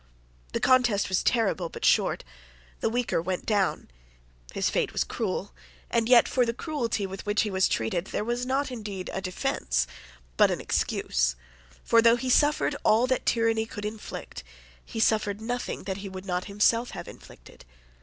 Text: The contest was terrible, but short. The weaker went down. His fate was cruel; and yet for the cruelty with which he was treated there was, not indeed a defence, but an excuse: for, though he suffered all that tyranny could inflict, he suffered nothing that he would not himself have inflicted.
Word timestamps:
The 0.53 0.59
contest 0.59 1.09
was 1.09 1.21
terrible, 1.21 1.69
but 1.69 1.85
short. 1.85 2.23
The 2.79 2.89
weaker 2.89 3.21
went 3.21 3.45
down. 3.45 3.87
His 4.51 4.67
fate 4.67 4.93
was 4.93 5.03
cruel; 5.03 5.53
and 5.91 6.09
yet 6.09 6.27
for 6.27 6.43
the 6.43 6.55
cruelty 6.55 7.05
with 7.05 7.23
which 7.27 7.43
he 7.43 7.51
was 7.51 7.67
treated 7.67 8.05
there 8.05 8.23
was, 8.23 8.43
not 8.43 8.71
indeed 8.71 9.11
a 9.13 9.21
defence, 9.21 9.85
but 10.37 10.49
an 10.49 10.59
excuse: 10.59 11.35
for, 11.83 12.01
though 12.01 12.15
he 12.15 12.31
suffered 12.31 12.75
all 12.83 13.05
that 13.05 13.27
tyranny 13.27 13.67
could 13.67 13.85
inflict, 13.85 14.43
he 14.83 14.99
suffered 14.99 15.39
nothing 15.39 15.83
that 15.83 15.97
he 15.97 16.09
would 16.09 16.25
not 16.25 16.45
himself 16.45 16.89
have 16.97 17.07
inflicted. 17.07 17.63